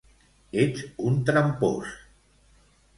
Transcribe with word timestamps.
Ets 0.63 0.81
un 1.11 1.21
trampós! 1.29 1.95